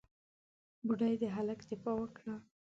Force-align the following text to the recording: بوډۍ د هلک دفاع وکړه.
بوډۍ 0.85 1.13
د 1.19 1.23
هلک 1.35 1.59
دفاع 1.71 1.95
وکړه. 1.99 2.35